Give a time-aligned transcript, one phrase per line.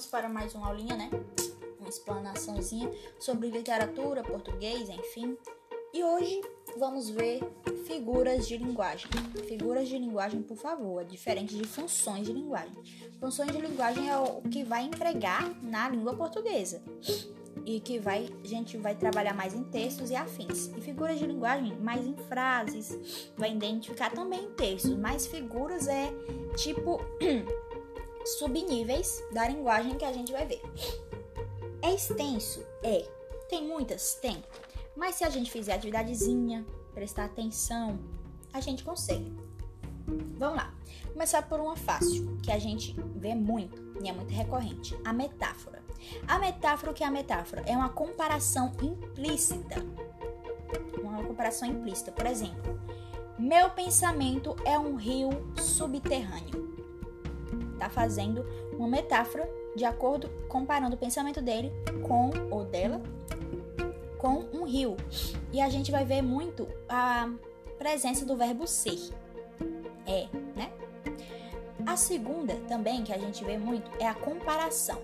[0.00, 1.10] vamos para mais uma aulinha, né?
[1.78, 5.36] Uma explanaçãozinha sobre literatura, português, enfim.
[5.92, 6.40] E hoje
[6.78, 7.40] vamos ver
[7.86, 9.10] figuras de linguagem.
[9.46, 12.72] Figuras de linguagem, por favor, é diferente de funções de linguagem.
[13.20, 16.82] Funções de linguagem é o que vai empregar na língua portuguesa
[17.66, 20.68] e que vai a gente vai trabalhar mais em textos e afins.
[20.78, 26.10] E figuras de linguagem mais em frases, vai identificar também textos, mas figuras é
[26.56, 27.00] tipo
[28.24, 30.62] subníveis da linguagem que a gente vai ver.
[31.82, 32.64] É extenso?
[32.82, 33.08] É.
[33.48, 34.14] Tem muitas?
[34.14, 34.42] Tem.
[34.96, 37.98] Mas se a gente fizer atividadezinha, prestar atenção,
[38.52, 39.32] a gente consegue.
[40.38, 40.74] Vamos lá.
[41.12, 45.82] Começar por uma fácil, que a gente vê muito e é muito recorrente: a metáfora.
[46.26, 47.62] A metáfora, o que é a metáfora?
[47.66, 49.84] É uma comparação implícita.
[51.02, 52.10] Uma comparação implícita.
[52.10, 52.80] Por exemplo,
[53.38, 56.69] meu pensamento é um rio subterrâneo.
[57.80, 61.72] Tá fazendo uma metáfora de acordo comparando o pensamento dele
[62.06, 63.00] com ou dela
[64.18, 64.98] com um rio.
[65.50, 67.26] E a gente vai ver muito a
[67.78, 68.98] presença do verbo ser.
[70.06, 70.70] É, né?
[71.86, 75.00] A segunda também que a gente vê muito é a comparação.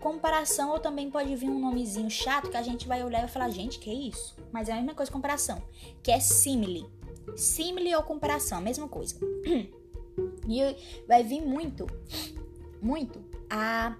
[0.00, 3.48] Comparação ou também pode vir um nomezinho chato que a gente vai olhar e falar,
[3.50, 4.36] gente, que isso?
[4.50, 5.62] Mas é a mesma coisa comparação,
[6.02, 6.84] que é simile.
[7.36, 9.14] Simile ou comparação, a mesma coisa.
[10.48, 11.86] E vai vir muito,
[12.80, 13.96] muito a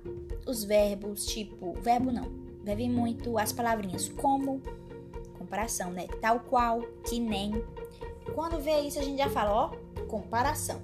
[0.46, 2.30] os verbos, tipo, verbo não.
[2.64, 4.62] Vai vir muito as palavrinhas como,
[5.38, 6.06] comparação, né?
[6.20, 7.52] Tal qual, que nem.
[8.34, 10.80] Quando vê isso, a gente já fala, ó, comparação.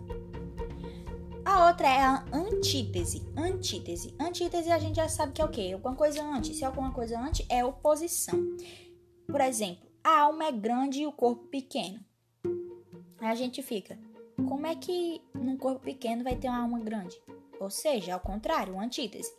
[1.45, 3.23] A outra é a antítese.
[3.37, 4.15] Antítese.
[4.19, 5.71] Antítese a gente já sabe que é o quê?
[5.75, 6.57] Alguma coisa antes.
[6.57, 8.57] Se é alguma coisa antes, é oposição.
[9.27, 12.01] Por exemplo, a alma é grande e o corpo pequeno.
[13.19, 13.99] Aí a gente fica,
[14.45, 17.20] como é que num corpo pequeno vai ter uma alma grande?
[17.61, 19.33] Ou seja, ao contrário, uma antítese.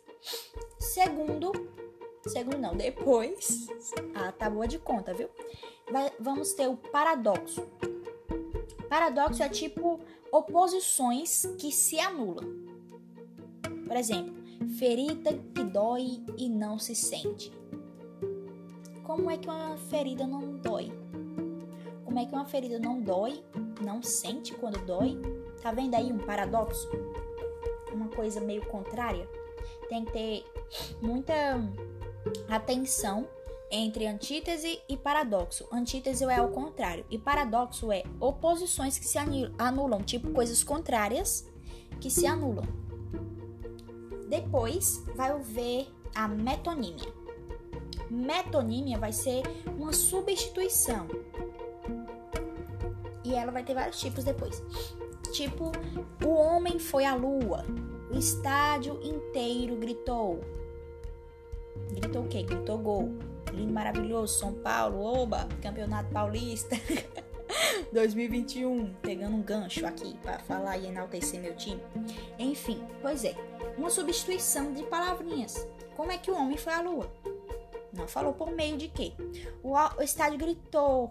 [0.78, 1.52] Segundo,
[2.26, 3.66] segundo não, depois,
[4.14, 5.28] ah, tá boa de conta, viu?
[5.90, 7.62] Vai, vamos ter o paradoxo.
[8.88, 10.00] Paradoxo é tipo
[10.32, 12.44] oposições que se anulam.
[13.86, 14.34] Por exemplo,
[14.78, 17.52] ferida que dói e não se sente.
[19.04, 20.92] Como é que uma ferida não dói?
[22.04, 23.44] Como é que uma ferida não dói,
[23.86, 25.16] não sente quando dói?
[25.62, 26.90] Tá vendo aí um paradoxo?
[27.92, 29.28] Uma coisa meio contrária?
[29.88, 30.44] Tem que ter
[31.00, 31.32] muita
[32.48, 33.28] atenção
[33.70, 35.68] entre antítese e paradoxo.
[35.72, 39.18] Antítese é ao contrário e paradoxo é oposições que se
[39.56, 41.46] anulam, tipo coisas contrárias
[42.00, 42.66] que se anulam.
[44.28, 47.14] Depois vai ver a metonímia.
[48.10, 49.42] Metonímia vai ser
[49.78, 51.06] uma substituição.
[53.26, 54.62] E ela vai ter vários tipos depois.
[55.32, 55.72] Tipo,
[56.24, 57.64] o homem foi à lua.
[58.10, 60.40] O estádio inteiro gritou.
[61.90, 62.44] Gritou o quê?
[62.44, 63.12] Gritou gol
[63.56, 66.76] lindo, maravilhoso, São Paulo, oba, Campeonato Paulista
[67.92, 71.82] 2021, pegando um gancho aqui para falar e enaltecer meu time.
[72.38, 73.34] Enfim, pois é,
[73.76, 75.66] uma substituição de palavrinhas.
[75.96, 77.10] Como é que o homem foi à lua?
[77.92, 79.12] Não falou por meio de quê?
[79.62, 81.10] O, o estádio gritou.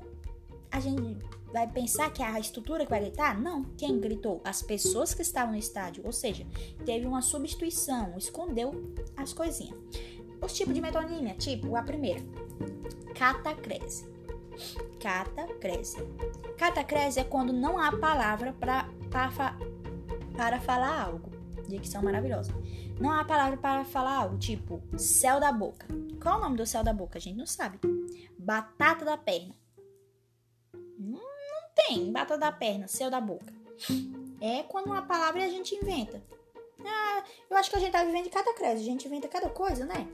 [0.72, 1.18] A gente
[1.56, 3.40] vai pensar que é a estrutura que vai gritar?
[3.40, 3.64] Não.
[3.78, 4.42] Quem gritou?
[4.44, 6.04] As pessoas que estavam no estádio.
[6.06, 6.46] Ou seja,
[6.86, 9.80] teve uma substituição, escondeu as coisinhas.
[10.42, 12.20] Os tipos de metonímia, tipo a primeira,
[13.18, 14.06] catacrese.
[15.00, 15.98] Catacrese.
[16.58, 19.32] Catacrese é quando não há palavra pra, pra,
[20.36, 21.32] para falar algo.
[21.70, 22.54] Dicção maravilhosa.
[23.00, 25.88] Não há palavra para falar algo, tipo céu da boca.
[26.22, 27.18] Qual é o nome do céu da boca?
[27.18, 27.80] A gente não sabe.
[28.38, 29.56] Batata da perna.
[31.76, 33.54] Tem batata da perna, céu da boca.
[34.42, 36.24] É quando uma palavra a gente inventa.
[36.86, 39.50] Ah, eu acho que a gente tá vivendo de cada crédito, a gente inventa cada
[39.50, 40.08] coisa, né?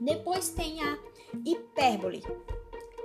[0.00, 0.98] Depois tem a
[1.44, 2.22] hipérbole.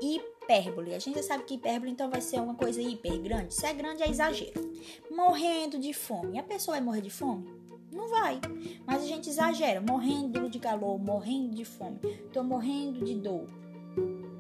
[0.02, 0.94] Hipérbole.
[0.94, 3.54] A gente já sabe que hipérbole então vai ser uma coisa hiper grande.
[3.54, 4.62] Se é grande é exagero.
[5.10, 6.40] Morrendo de fome.
[6.40, 7.54] A pessoa vai morrer de fome?
[7.92, 8.40] Não vai.
[8.86, 9.82] Mas a gente exagera.
[9.82, 12.00] Morrendo de calor, morrendo de fome.
[12.32, 13.48] Tô morrendo de dor.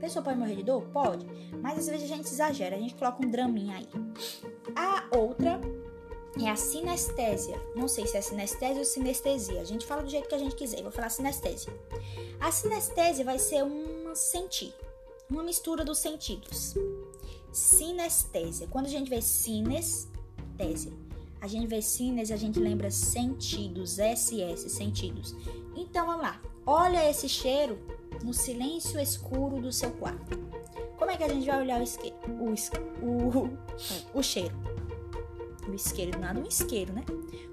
[0.05, 0.83] Pessoa pode morrer de dor?
[0.93, 1.25] Pode.
[1.63, 2.75] Mas às vezes a gente exagera.
[2.75, 3.89] A gente coloca um draminha aí.
[4.75, 5.59] A outra
[6.39, 7.59] é a sinestésia.
[7.75, 9.61] Não sei se é sinestésia ou sinestesia.
[9.61, 10.83] A gente fala do jeito que a gente quiser.
[10.83, 11.73] Vou falar sinestésia.
[12.39, 14.75] A sinestésia vai ser um sentir,
[15.27, 16.75] uma mistura dos sentidos.
[17.51, 18.67] Sinestésia.
[18.67, 20.93] Quando a gente vê sinestésia,
[21.41, 25.35] a gente vê sines, a gente lembra sentidos, SS, sentidos.
[25.75, 26.39] Então vamos lá.
[26.63, 27.79] Olha esse cheiro
[28.23, 30.37] no silêncio escuro do seu quarto.
[30.97, 32.13] Como é que a gente vai olhar o, isque...
[33.01, 34.55] o, o, o cheiro?
[35.67, 37.03] o isqueiro, nada um isqueiro, né?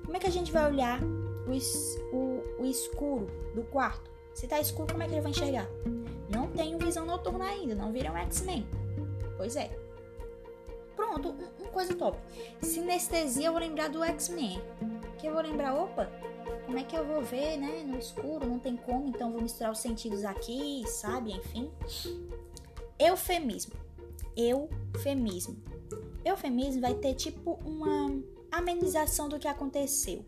[0.05, 1.01] Como é que a gente vai olhar
[1.47, 4.11] o, es, o, o escuro do quarto.
[4.35, 5.69] Se tá escuro, como é que ele vai enxergar?
[6.29, 8.67] Não tenho visão noturna ainda, não viram X-Men.
[9.37, 9.71] Pois é.
[10.97, 12.19] Pronto, uma coisa top.
[12.63, 14.63] Sinestesia, eu vou lembrar do X-Men.
[15.19, 16.11] Que eu vou lembrar, opa,
[16.83, 17.85] é que eu vou ver, né?
[17.87, 21.33] No escuro, não tem como, então vou misturar os sentidos aqui, sabe?
[21.33, 21.71] Enfim.
[22.99, 23.75] Eufemismo.
[24.37, 25.57] Eufemismo.
[26.25, 28.21] Eufemismo vai ter tipo uma
[28.51, 30.25] amenização do que aconteceu.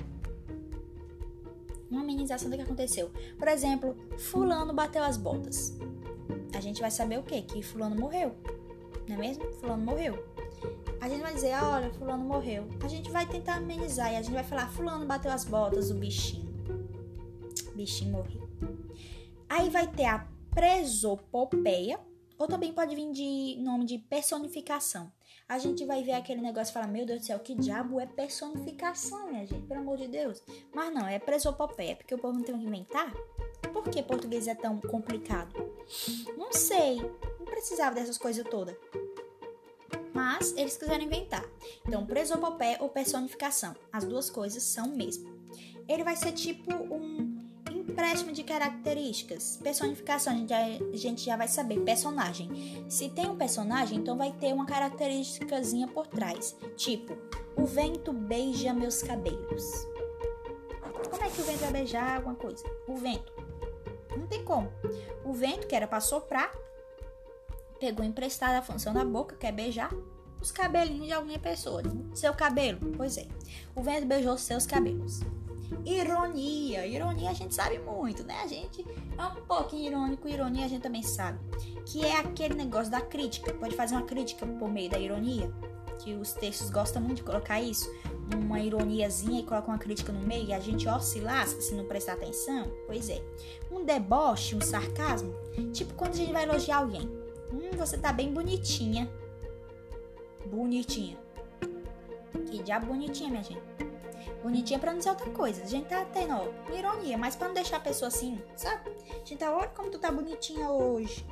[1.91, 3.11] Uma amenização do que aconteceu.
[3.39, 5.77] Por exemplo, fulano bateu as botas.
[6.55, 7.43] A gente vai saber o quê?
[7.43, 8.35] Que fulano morreu.
[9.09, 9.45] Não é mesmo?
[9.55, 10.25] Fulano morreu.
[11.01, 12.67] A gente vai dizer, olha, fulano morreu.
[12.83, 15.95] A gente vai tentar amenizar e a gente vai falar, fulano bateu as botas, o
[15.95, 16.44] bichinho.
[17.75, 18.49] O bichinho morreu.
[19.49, 21.99] Aí vai ter a presopopeia,
[22.39, 25.13] ou também pode vir de nome de personificação.
[25.49, 28.07] A gente vai ver aquele negócio e falar, meu Deus do céu, que diabo é
[28.07, 29.67] personificação, minha gente?
[29.67, 30.43] Pelo amor de Deus.
[30.73, 33.13] Mas não, é presopopeia, porque o povo não tem que inventar.
[33.73, 35.53] Por que português é tão complicado?
[36.39, 36.97] Não sei.
[37.39, 38.77] Não precisava dessas coisas todas
[40.15, 41.45] mas eles quiseram inventar.
[41.87, 45.35] Então, presopopé ou personificação, as duas coisas são o mesmo.
[45.89, 47.24] Ele vai ser tipo um
[47.95, 49.57] empréstimo de características.
[49.63, 51.79] Personificação, a gente, já, a gente já vai saber.
[51.81, 52.85] Personagem.
[52.89, 56.57] Se tem um personagem, então vai ter uma característicazinha por trás.
[56.77, 57.17] Tipo,
[57.57, 59.87] o vento beija meus cabelos.
[61.09, 62.65] Como é que o vento vai beijar alguma coisa?
[62.89, 63.33] O vento.
[64.17, 64.73] Não tem como.
[65.25, 66.53] O vento, que era para soprar,
[67.79, 69.95] pegou emprestada a função da boca, quer beijar
[70.41, 71.81] os cabelinhos de alguma pessoa.
[72.13, 73.27] Seu cabelo, pois é.
[73.75, 75.21] O vento beijou seus cabelos.
[75.85, 78.35] Ironia, ironia a gente sabe muito, né?
[78.43, 78.85] A gente
[79.17, 81.39] é um pouquinho irônico, ironia a gente também sabe.
[81.87, 83.53] Que é aquele negócio da crítica.
[83.55, 85.53] Pode fazer uma crítica por meio da ironia.
[85.99, 87.91] Que os textos gostam muito de colocar isso.
[88.35, 91.75] Uma ironiazinha e coloca uma crítica no meio e a gente ó se lasca se
[91.75, 92.71] não prestar atenção.
[92.87, 93.23] Pois é.
[93.71, 95.35] Um deboche, um sarcasmo.
[95.73, 97.09] Tipo quando a gente vai elogiar alguém.
[97.53, 99.11] Hum, você tá bem bonitinha.
[100.47, 101.19] Bonitinha.
[102.51, 103.74] Que diabo bonitinha, minha gente.
[104.45, 105.63] Bonitinha pra não dizer outra coisa.
[105.63, 108.91] A gente tá tendo ó, ironia, mas pra não deixar a pessoa assim, sabe?
[109.11, 111.25] A gente tá, olha como tu tá bonitinha hoje.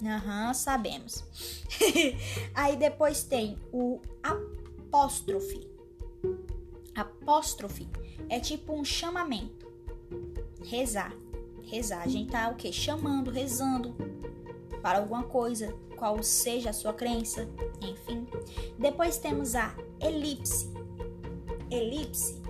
[0.00, 1.24] Aham, uhum, sabemos.
[2.54, 5.68] Aí depois tem o apóstrofe.
[6.94, 7.88] Apóstrofe
[8.28, 9.66] é tipo um chamamento.
[10.62, 11.12] Rezar.
[11.64, 12.02] Rezar.
[12.02, 12.70] A gente tá o quê?
[12.70, 13.92] Chamando, rezando
[14.80, 17.48] para alguma coisa, qual seja a sua crença,
[17.80, 18.24] enfim.
[18.78, 20.73] Depois temos a elipse.
[21.74, 22.40] Elipse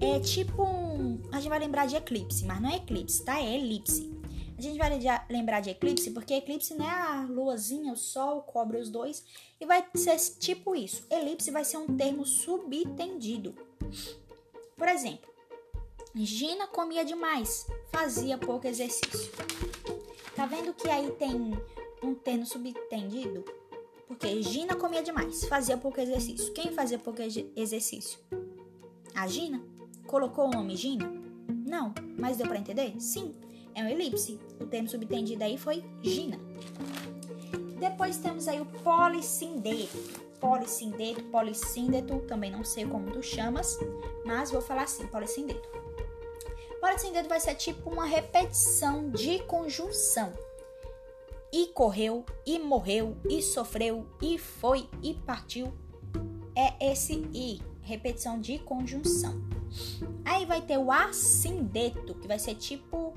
[0.00, 1.20] é tipo um.
[1.32, 3.40] A gente vai lembrar de eclipse, mas não é eclipse, tá?
[3.40, 4.12] É elipse.
[4.56, 4.90] A gente vai
[5.28, 9.24] lembrar de eclipse porque eclipse não é a luazinha, o sol cobre os dois
[9.60, 11.06] e vai ser tipo isso.
[11.10, 13.54] Elipse vai ser um termo subtendido.
[14.76, 15.32] Por exemplo,
[16.14, 19.32] Gina comia demais, fazia pouco exercício.
[20.36, 21.52] Tá vendo que aí tem
[22.02, 23.44] um termo subtendido?
[24.06, 26.52] Porque Gina comia demais, fazia pouco exercício.
[26.52, 27.20] Quem fazia pouco
[27.56, 28.18] exercício?
[29.14, 29.62] A Gina?
[30.06, 31.10] Colocou o nome Gina?
[31.66, 32.94] Não, mas deu para entender?
[33.00, 33.34] Sim,
[33.74, 34.38] é um elipse.
[34.60, 36.38] O termo subtendido aí foi Gina.
[37.78, 40.24] Depois temos aí o polissindeto.
[40.40, 43.78] Polissindeto, polissíndeto, também não sei como tu chamas,
[44.26, 45.68] mas vou falar assim, polissindeto.
[46.80, 50.32] Polissindeto vai ser tipo uma repetição de conjunção.
[51.56, 55.72] E correu, e morreu, e sofreu, e foi, e partiu.
[56.52, 59.40] É esse i, repetição de conjunção.
[60.24, 63.14] Aí vai ter o assindeto, que vai ser tipo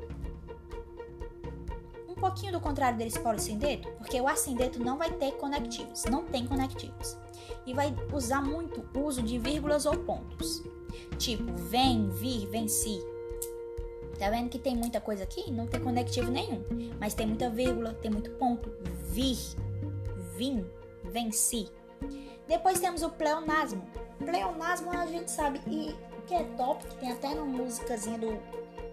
[2.08, 6.46] um pouquinho do contrário desse polissindeto, porque o assindeto não vai ter conectivos, não tem
[6.46, 7.18] conectivos.
[7.66, 10.62] E vai usar muito uso de vírgulas ou pontos.
[11.18, 13.02] Tipo, vem, vir, venci,
[14.18, 15.52] Tá vendo que tem muita coisa aqui?
[15.52, 16.64] Não tem conectivo nenhum.
[17.00, 18.72] Mas tem muita vírgula, tem muito ponto.
[19.10, 19.38] Vir,
[20.36, 20.66] vim,
[21.04, 21.70] venci.
[22.48, 23.88] Depois temos o pleonasmo.
[24.18, 25.96] Pleonasmo a gente sabe e
[26.26, 28.40] que é top, que tem até uma músicazinha do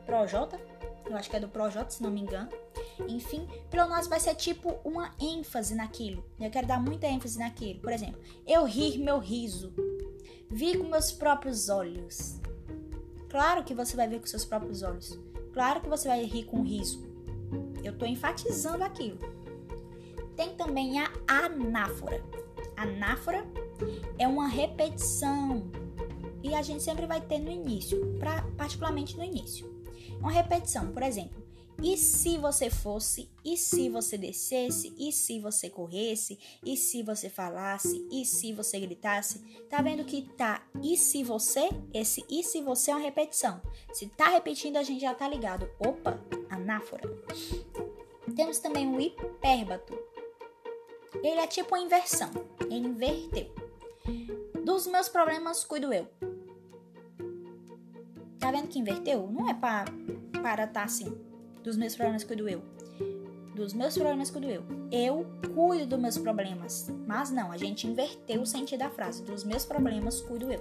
[0.04, 0.60] Projota.
[1.06, 2.48] Eu acho que é do Projota, se não me engano.
[3.08, 6.24] Enfim, pleonasmo vai ser tipo uma ênfase naquilo.
[6.40, 7.80] Eu quero dar muita ênfase naquilo.
[7.80, 9.72] Por exemplo, eu rir meu riso.
[10.50, 12.40] Vi com meus próprios olhos.
[13.34, 15.18] Claro que você vai ver com seus próprios olhos.
[15.52, 17.04] Claro que você vai rir com riso.
[17.82, 19.18] Eu estou enfatizando aquilo.
[20.36, 22.22] Tem também a anáfora.
[22.76, 23.44] Anáfora
[24.20, 25.68] é uma repetição
[26.44, 29.68] e a gente sempre vai ter no início, pra, particularmente no início.
[30.20, 31.43] Uma repetição, por exemplo,
[31.82, 33.28] E se você fosse?
[33.44, 34.94] E se você descesse?
[34.98, 36.38] E se você corresse?
[36.64, 38.06] E se você falasse?
[38.10, 39.40] E se você gritasse?
[39.68, 41.68] Tá vendo que tá e se você?
[41.92, 43.60] Esse e se você é uma repetição.
[43.92, 45.68] Se tá repetindo, a gente já tá ligado.
[45.78, 47.02] Opa, anáfora.
[48.34, 49.98] Temos também o hipérbato.
[51.22, 52.30] Ele é tipo uma inversão.
[52.62, 53.54] Ele inverteu.
[54.64, 56.08] Dos meus problemas cuido eu.
[58.38, 59.26] Tá vendo que inverteu?
[59.30, 59.86] Não é para
[60.42, 61.33] para tá assim.
[61.64, 62.62] Dos meus problemas cuido eu.
[63.54, 64.62] Dos meus problemas cuido eu.
[64.92, 66.90] Eu cuido dos meus problemas.
[67.06, 69.22] Mas não, a gente inverteu o sentido da frase.
[69.22, 70.60] Dos meus problemas cuido eu.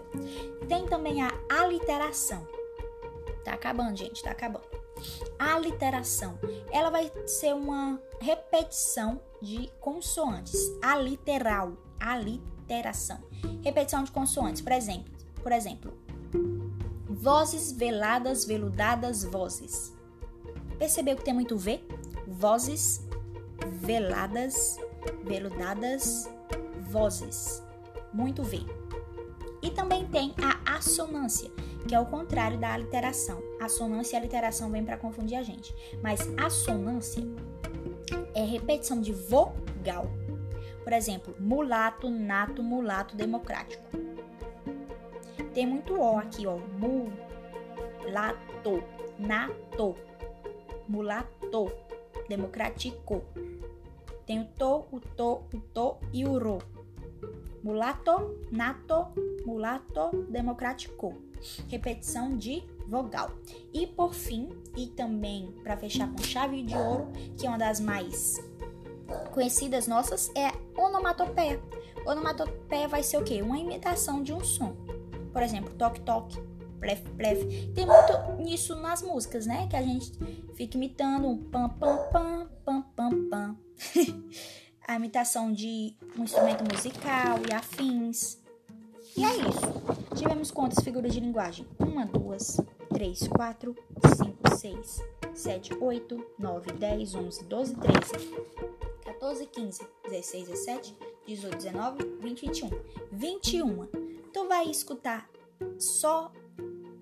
[0.70, 2.48] Tem também a aliteração.
[3.44, 4.64] Tá acabando, gente, tá acabando.
[5.38, 6.40] A aliteração,
[6.72, 10.56] ela vai ser uma repetição de consoantes.
[10.82, 13.20] Aliteral, aliteração.
[13.62, 15.94] Repetição de consoantes, por exemplo, por exemplo,
[17.10, 19.93] vozes veladas, veludadas, vozes.
[20.78, 21.80] Percebeu que tem muito V?
[22.28, 23.02] Vozes
[23.72, 24.78] veladas,
[25.24, 26.30] veludadas,
[26.90, 27.64] vozes.
[28.14, 28.66] Muito V.
[29.62, 31.50] E também tem a assonância,
[31.88, 33.42] que é o contrário da aliteração.
[33.62, 35.74] Assonância e aliteração vem para confundir a gente.
[36.02, 37.24] Mas assonância
[38.36, 40.12] é repetição de vogal.
[40.84, 43.84] Por exemplo, mulato, nato, mulato, democrático.
[45.54, 46.58] Tem muito O aqui, ó.
[46.78, 48.84] Mulato,
[49.18, 49.96] nato,
[50.88, 51.72] mulato,
[52.28, 53.24] democrático.
[54.26, 56.60] Tem o to, o to, o to e o ro.
[57.64, 59.08] Mulato, nato,
[59.46, 61.16] mulato, democrático.
[61.68, 63.32] Repetição de vogal.
[63.74, 67.80] E por fim, e também para fechar com chave de ouro, que é uma das
[67.80, 68.42] mais
[69.34, 71.60] conhecidas nossas, é onomatopeia.
[72.06, 73.42] Onomatopeia vai ser o quê?
[73.42, 74.76] Uma imitação de um som.
[75.32, 76.38] Por exemplo, toque-toque,
[76.84, 77.68] plef, plef.
[77.74, 79.68] Tem muito nisso nas músicas, né?
[79.70, 80.12] Que a gente
[80.54, 83.58] fica imitando um pam, pam, pam, pam, pam, pam.
[84.86, 88.38] a imitação de um instrumento musical e afins.
[89.16, 90.16] E é isso.
[90.16, 91.66] Tivemos quantas figuras de linguagem?
[91.80, 92.60] Uma, duas,
[92.94, 93.76] três, quatro,
[94.18, 95.02] cinco, seis,
[95.34, 98.34] sete, oito, nove, dez, onze, doze, treze,
[99.06, 100.98] 14, 15, 16, 17,
[101.28, 102.70] 18, 19, 20, 21.
[103.12, 103.88] 21.
[104.34, 105.30] Tu vai escutar
[105.78, 106.32] só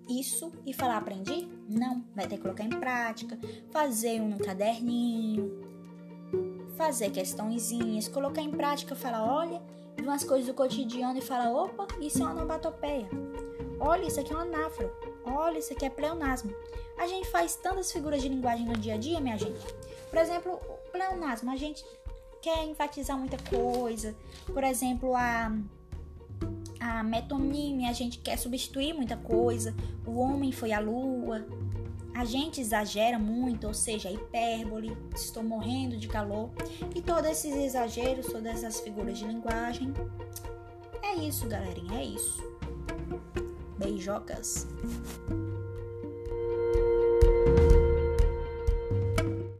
[0.10, 1.48] isso e falar aprendi?
[1.68, 3.38] Não, vai ter que colocar em prática,
[3.72, 5.62] fazer um caderninho,
[6.76, 9.62] fazer questõezinhas, colocar em prática, falar, olha,
[10.00, 13.10] umas coisas do cotidiano e falar, opa, isso é uma onomatopeia.
[13.80, 14.92] Olha, isso aqui é uma anáfora.
[15.26, 16.54] Olha, isso aqui é pleonasmo.
[16.98, 19.60] A gente faz tantas figuras de linguagem no dia a dia, minha gente.
[20.10, 20.60] Por exemplo,
[20.92, 21.84] pleonasmo, a gente
[22.42, 24.16] quer enfatizar muita coisa.
[24.46, 25.52] Por exemplo, a
[26.82, 29.76] a metonímia, a gente quer substituir muita coisa.
[30.06, 31.46] O homem foi a lua.
[32.12, 36.50] A gente exagera muito, ou seja, hipérbole, estou morrendo de calor.
[36.96, 39.94] E todos esses exageros, todas essas figuras de linguagem.
[41.04, 42.42] É isso, galerinha, é isso.
[43.78, 44.68] Beijocas.